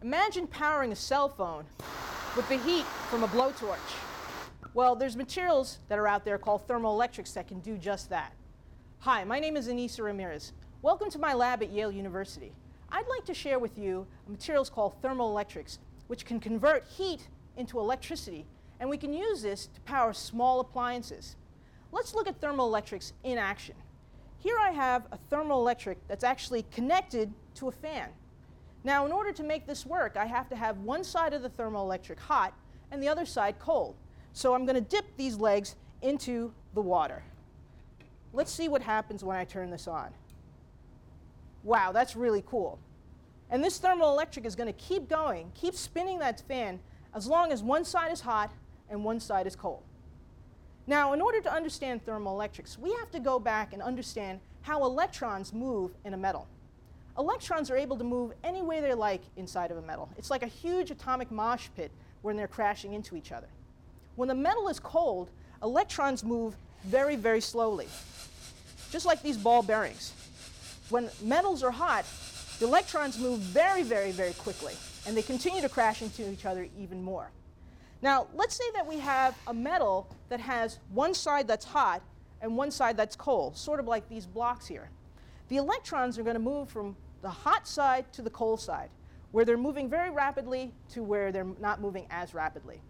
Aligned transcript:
Imagine 0.00 0.46
powering 0.46 0.92
a 0.92 0.96
cell 0.96 1.28
phone 1.28 1.64
with 2.36 2.48
the 2.48 2.56
heat 2.58 2.84
from 3.10 3.24
a 3.24 3.28
blowtorch. 3.28 3.78
Well, 4.72 4.94
there's 4.94 5.16
materials 5.16 5.80
that 5.88 5.98
are 5.98 6.06
out 6.06 6.24
there 6.24 6.38
called 6.38 6.68
thermoelectrics 6.68 7.34
that 7.34 7.48
can 7.48 7.58
do 7.58 7.76
just 7.76 8.08
that. 8.10 8.32
Hi, 9.00 9.24
my 9.24 9.40
name 9.40 9.56
is 9.56 9.66
Ainissa 9.66 10.04
Ramirez. 10.04 10.52
Welcome 10.82 11.10
to 11.10 11.18
my 11.18 11.34
lab 11.34 11.64
at 11.64 11.72
Yale 11.72 11.90
University. 11.90 12.52
I'd 12.92 13.08
like 13.08 13.24
to 13.24 13.34
share 13.34 13.58
with 13.58 13.76
you 13.76 14.06
materials 14.28 14.70
called 14.70 15.02
thermoelectrics, 15.02 15.78
which 16.06 16.24
can 16.24 16.38
convert 16.38 16.86
heat 16.86 17.26
into 17.56 17.80
electricity, 17.80 18.46
and 18.78 18.88
we 18.88 18.98
can 18.98 19.12
use 19.12 19.42
this 19.42 19.66
to 19.66 19.80
power 19.80 20.12
small 20.12 20.60
appliances. 20.60 21.34
Let's 21.90 22.14
look 22.14 22.28
at 22.28 22.40
thermoelectrics 22.40 23.14
in 23.24 23.36
action. 23.36 23.74
Here 24.36 24.58
I 24.60 24.70
have 24.70 25.08
a 25.10 25.18
thermoelectric 25.34 25.96
that's 26.06 26.22
actually 26.22 26.64
connected 26.70 27.32
to 27.56 27.66
a 27.66 27.72
fan. 27.72 28.10
Now, 28.84 29.06
in 29.06 29.12
order 29.12 29.32
to 29.32 29.42
make 29.42 29.66
this 29.66 29.84
work, 29.84 30.16
I 30.16 30.26
have 30.26 30.48
to 30.50 30.56
have 30.56 30.78
one 30.78 31.04
side 31.04 31.32
of 31.32 31.42
the 31.42 31.50
thermoelectric 31.50 32.18
hot 32.18 32.54
and 32.90 33.02
the 33.02 33.08
other 33.08 33.26
side 33.26 33.58
cold. 33.58 33.96
So 34.32 34.54
I'm 34.54 34.64
going 34.64 34.76
to 34.76 34.80
dip 34.80 35.04
these 35.16 35.36
legs 35.36 35.76
into 36.00 36.52
the 36.74 36.80
water. 36.80 37.22
Let's 38.32 38.52
see 38.52 38.68
what 38.68 38.82
happens 38.82 39.24
when 39.24 39.36
I 39.36 39.44
turn 39.44 39.70
this 39.70 39.88
on. 39.88 40.10
Wow, 41.64 41.92
that's 41.92 42.14
really 42.14 42.44
cool. 42.46 42.78
And 43.50 43.64
this 43.64 43.78
thermoelectric 43.78 44.44
is 44.44 44.54
going 44.54 44.72
to 44.72 44.78
keep 44.78 45.08
going, 45.08 45.50
keep 45.54 45.74
spinning 45.74 46.18
that 46.20 46.40
fan 46.46 46.78
as 47.14 47.26
long 47.26 47.50
as 47.50 47.62
one 47.62 47.84
side 47.84 48.12
is 48.12 48.20
hot 48.20 48.52
and 48.90 49.04
one 49.04 49.18
side 49.20 49.46
is 49.46 49.56
cold. 49.56 49.82
Now, 50.86 51.12
in 51.12 51.20
order 51.20 51.40
to 51.40 51.52
understand 51.52 52.04
thermoelectrics, 52.04 52.78
we 52.78 52.92
have 52.94 53.10
to 53.10 53.20
go 53.20 53.38
back 53.38 53.72
and 53.72 53.82
understand 53.82 54.40
how 54.62 54.84
electrons 54.84 55.52
move 55.52 55.92
in 56.04 56.14
a 56.14 56.16
metal. 56.16 56.46
Electrons 57.18 57.68
are 57.68 57.76
able 57.76 57.96
to 57.96 58.04
move 58.04 58.32
any 58.44 58.62
way 58.62 58.80
they 58.80 58.94
like 58.94 59.22
inside 59.36 59.72
of 59.72 59.76
a 59.76 59.82
metal. 59.82 60.08
It's 60.16 60.30
like 60.30 60.44
a 60.44 60.46
huge 60.46 60.92
atomic 60.92 61.32
mosh 61.32 61.68
pit 61.76 61.90
when 62.22 62.36
they're 62.36 62.46
crashing 62.46 62.92
into 62.92 63.16
each 63.16 63.32
other. 63.32 63.48
When 64.14 64.28
the 64.28 64.36
metal 64.36 64.68
is 64.68 64.78
cold, 64.78 65.30
electrons 65.60 66.22
move 66.22 66.54
very, 66.84 67.16
very 67.16 67.40
slowly, 67.40 67.88
just 68.92 69.04
like 69.04 69.20
these 69.20 69.36
ball 69.36 69.62
bearings. 69.62 70.12
When 70.90 71.10
metals 71.20 71.64
are 71.64 71.72
hot, 71.72 72.04
the 72.60 72.66
electrons 72.66 73.18
move 73.18 73.40
very, 73.40 73.82
very, 73.82 74.12
very 74.12 74.32
quickly, 74.34 74.74
and 75.04 75.16
they 75.16 75.22
continue 75.22 75.60
to 75.60 75.68
crash 75.68 76.02
into 76.02 76.30
each 76.30 76.46
other 76.46 76.68
even 76.78 77.02
more. 77.02 77.30
Now, 78.00 78.28
let's 78.32 78.54
say 78.54 78.70
that 78.74 78.86
we 78.86 79.00
have 79.00 79.36
a 79.48 79.54
metal 79.54 80.08
that 80.28 80.38
has 80.38 80.78
one 80.92 81.14
side 81.14 81.48
that's 81.48 81.64
hot 81.64 82.00
and 82.40 82.56
one 82.56 82.70
side 82.70 82.96
that's 82.96 83.16
cold, 83.16 83.56
sort 83.56 83.80
of 83.80 83.88
like 83.88 84.08
these 84.08 84.24
blocks 84.24 84.68
here. 84.68 84.88
The 85.48 85.56
electrons 85.56 86.16
are 86.16 86.22
going 86.22 86.34
to 86.34 86.40
move 86.40 86.68
from 86.68 86.94
the 87.22 87.30
hot 87.30 87.66
side 87.66 88.12
to 88.12 88.22
the 88.22 88.30
cold 88.30 88.60
side, 88.60 88.90
where 89.32 89.44
they're 89.44 89.56
moving 89.56 89.88
very 89.88 90.10
rapidly 90.10 90.72
to 90.90 91.02
where 91.02 91.32
they're 91.32 91.46
not 91.60 91.80
moving 91.80 92.06
as 92.10 92.34
rapidly. 92.34 92.80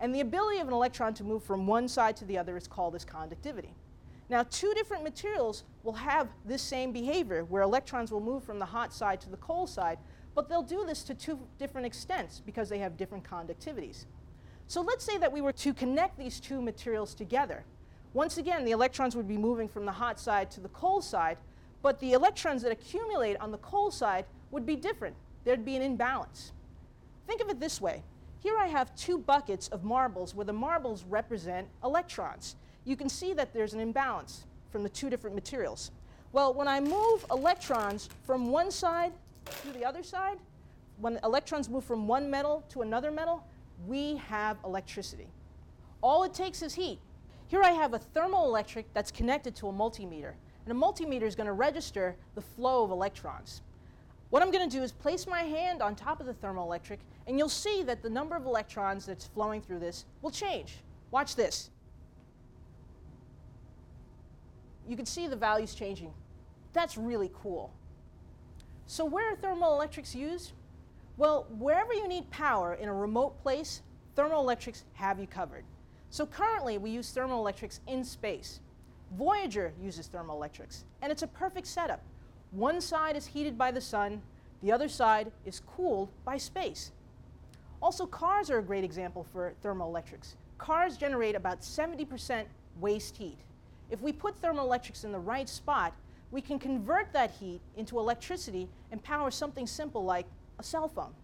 And 0.00 0.14
the 0.14 0.20
ability 0.20 0.60
of 0.60 0.68
an 0.68 0.74
electron 0.74 1.14
to 1.14 1.24
move 1.24 1.42
from 1.42 1.66
one 1.66 1.88
side 1.88 2.16
to 2.16 2.24
the 2.24 2.38
other 2.38 2.56
is 2.56 2.68
called 2.68 2.94
this 2.94 3.04
conductivity. 3.04 3.74
Now, 4.30 4.42
two 4.42 4.74
different 4.74 5.02
materials 5.02 5.64
will 5.82 5.94
have 5.94 6.28
this 6.44 6.60
same 6.60 6.92
behavior, 6.92 7.44
where 7.44 7.62
electrons 7.62 8.12
will 8.12 8.20
move 8.20 8.44
from 8.44 8.58
the 8.58 8.66
hot 8.66 8.92
side 8.92 9.20
to 9.22 9.30
the 9.30 9.38
cold 9.38 9.70
side, 9.70 9.98
but 10.34 10.48
they'll 10.48 10.62
do 10.62 10.84
this 10.86 11.02
to 11.04 11.14
two 11.14 11.40
different 11.58 11.86
extents 11.86 12.40
because 12.44 12.68
they 12.68 12.78
have 12.78 12.96
different 12.96 13.24
conductivities. 13.24 14.06
So 14.66 14.82
let's 14.82 15.04
say 15.04 15.16
that 15.16 15.32
we 15.32 15.40
were 15.40 15.52
to 15.52 15.72
connect 15.72 16.18
these 16.18 16.40
two 16.40 16.60
materials 16.60 17.14
together. 17.14 17.64
Once 18.12 18.36
again, 18.36 18.64
the 18.64 18.70
electrons 18.70 19.16
would 19.16 19.26
be 19.26 19.38
moving 19.38 19.66
from 19.66 19.86
the 19.86 19.92
hot 19.92 20.20
side 20.20 20.50
to 20.50 20.60
the 20.60 20.68
cold 20.68 21.02
side, 21.02 21.38
but 21.82 21.98
the 22.00 22.12
electrons 22.12 22.62
that 22.62 22.72
accumulate 22.72 23.36
on 23.36 23.50
the 23.50 23.58
cold 23.58 23.94
side 23.94 24.24
would 24.50 24.66
be 24.66 24.76
different. 24.76 25.14
There'd 25.44 25.64
be 25.64 25.76
an 25.76 25.82
imbalance. 25.82 26.52
Think 27.26 27.40
of 27.40 27.48
it 27.48 27.60
this 27.60 27.80
way. 27.80 28.02
Here 28.40 28.56
I 28.56 28.66
have 28.66 28.94
two 28.94 29.18
buckets 29.18 29.68
of 29.68 29.84
marbles 29.84 30.34
where 30.34 30.44
the 30.44 30.52
marbles 30.52 31.04
represent 31.04 31.68
electrons. 31.82 32.56
You 32.84 32.96
can 32.96 33.08
see 33.08 33.32
that 33.34 33.52
there's 33.52 33.74
an 33.74 33.80
imbalance 33.80 34.46
from 34.70 34.82
the 34.82 34.88
two 34.88 35.10
different 35.10 35.34
materials. 35.34 35.90
Well, 36.32 36.54
when 36.54 36.68
I 36.68 36.80
move 36.80 37.24
electrons 37.30 38.08
from 38.24 38.50
one 38.50 38.70
side 38.70 39.12
to 39.62 39.72
the 39.72 39.84
other 39.84 40.02
side, 40.02 40.38
when 40.98 41.18
electrons 41.24 41.68
move 41.68 41.84
from 41.84 42.06
one 42.06 42.30
metal 42.30 42.64
to 42.70 42.82
another 42.82 43.10
metal, 43.10 43.44
we 43.86 44.16
have 44.16 44.58
electricity. 44.64 45.28
All 46.02 46.24
it 46.24 46.34
takes 46.34 46.62
is 46.62 46.74
heat. 46.74 46.98
Here 47.46 47.62
I 47.62 47.70
have 47.70 47.94
a 47.94 47.98
thermoelectric 47.98 48.84
that's 48.92 49.10
connected 49.10 49.56
to 49.56 49.68
a 49.68 49.72
multimeter. 49.72 50.34
And 50.68 50.76
a 50.76 50.86
multimeter 50.86 51.22
is 51.22 51.34
going 51.34 51.46
to 51.46 51.54
register 51.54 52.14
the 52.34 52.42
flow 52.42 52.84
of 52.84 52.90
electrons. 52.90 53.62
What 54.28 54.42
I'm 54.42 54.50
going 54.50 54.68
to 54.68 54.76
do 54.76 54.82
is 54.82 54.92
place 54.92 55.26
my 55.26 55.40
hand 55.40 55.80
on 55.80 55.96
top 55.96 56.20
of 56.20 56.26
the 56.26 56.34
thermoelectric, 56.34 56.98
and 57.26 57.38
you'll 57.38 57.48
see 57.48 57.82
that 57.84 58.02
the 58.02 58.10
number 58.10 58.36
of 58.36 58.44
electrons 58.44 59.06
that's 59.06 59.26
flowing 59.26 59.62
through 59.62 59.78
this 59.78 60.04
will 60.20 60.30
change. 60.30 60.80
Watch 61.10 61.36
this. 61.36 61.70
You 64.86 64.94
can 64.94 65.06
see 65.06 65.26
the 65.26 65.36
values 65.36 65.74
changing. 65.74 66.12
That's 66.74 66.98
really 66.98 67.30
cool. 67.32 67.72
So 68.86 69.06
where 69.06 69.32
are 69.32 69.36
thermoelectrics 69.36 70.14
used? 70.14 70.52
Well, 71.16 71.46
wherever 71.48 71.94
you 71.94 72.06
need 72.08 72.28
power 72.28 72.74
in 72.74 72.90
a 72.90 72.94
remote 72.94 73.42
place, 73.42 73.80
thermoelectrics 74.18 74.82
have 74.92 75.18
you 75.18 75.26
covered. 75.26 75.64
So 76.10 76.26
currently, 76.26 76.76
we 76.76 76.90
use 76.90 77.10
thermoelectrics 77.14 77.80
in 77.86 78.04
space. 78.04 78.60
Voyager 79.16 79.72
uses 79.80 80.08
thermoelectrics, 80.08 80.84
and 81.00 81.10
it's 81.10 81.22
a 81.22 81.26
perfect 81.26 81.66
setup. 81.66 82.02
One 82.50 82.80
side 82.80 83.16
is 83.16 83.26
heated 83.26 83.56
by 83.56 83.70
the 83.70 83.80
sun, 83.80 84.22
the 84.62 84.72
other 84.72 84.88
side 84.88 85.32
is 85.44 85.60
cooled 85.60 86.10
by 86.24 86.36
space. 86.36 86.92
Also, 87.80 88.06
cars 88.06 88.50
are 88.50 88.58
a 88.58 88.62
great 88.62 88.84
example 88.84 89.24
for 89.32 89.54
thermoelectrics. 89.62 90.34
Cars 90.58 90.96
generate 90.96 91.36
about 91.36 91.60
70% 91.60 92.44
waste 92.80 93.16
heat. 93.16 93.38
If 93.90 94.02
we 94.02 94.12
put 94.12 94.40
thermoelectrics 94.42 95.04
in 95.04 95.12
the 95.12 95.18
right 95.18 95.48
spot, 95.48 95.94
we 96.30 96.40
can 96.40 96.58
convert 96.58 97.12
that 97.12 97.30
heat 97.30 97.60
into 97.76 97.98
electricity 97.98 98.68
and 98.90 99.02
power 99.02 99.30
something 99.30 99.66
simple 99.66 100.04
like 100.04 100.26
a 100.58 100.62
cell 100.62 100.88
phone. 100.88 101.14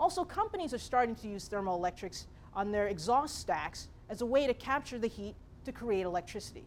Also, 0.00 0.24
companies 0.24 0.74
are 0.74 0.78
starting 0.78 1.14
to 1.16 1.28
use 1.28 1.48
thermoelectrics 1.48 2.26
on 2.54 2.72
their 2.72 2.88
exhaust 2.88 3.38
stacks 3.38 3.88
as 4.08 4.22
a 4.22 4.26
way 4.26 4.46
to 4.46 4.54
capture 4.54 4.98
the 4.98 5.06
heat 5.06 5.34
to 5.64 5.72
create 5.72 6.02
electricity. 6.02 6.64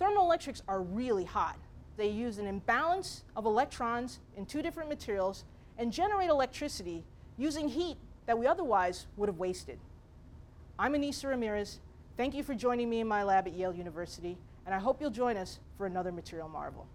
Thermoelectrics 0.00 0.62
are 0.68 0.82
really 0.82 1.24
hot. 1.24 1.58
They 1.96 2.08
use 2.08 2.38
an 2.38 2.46
imbalance 2.46 3.24
of 3.34 3.46
electrons 3.46 4.20
in 4.36 4.46
two 4.46 4.62
different 4.62 4.88
materials 4.88 5.44
and 5.76 5.92
generate 5.92 6.30
electricity 6.30 7.04
using 7.36 7.68
heat 7.68 7.96
that 8.26 8.38
we 8.38 8.46
otherwise 8.46 9.06
would 9.16 9.28
have 9.28 9.38
wasted. 9.38 9.78
I'm 10.78 10.92
Ainissa 10.92 11.28
Ramirez. 11.28 11.80
Thank 12.16 12.34
you 12.34 12.42
for 12.44 12.54
joining 12.54 12.88
me 12.88 13.00
in 13.00 13.08
my 13.08 13.24
lab 13.24 13.48
at 13.48 13.54
Yale 13.54 13.74
University, 13.74 14.38
and 14.66 14.74
I 14.74 14.78
hope 14.78 15.00
you'll 15.00 15.10
join 15.10 15.36
us 15.36 15.58
for 15.76 15.86
another 15.86 16.12
material 16.12 16.48
marvel. 16.48 16.86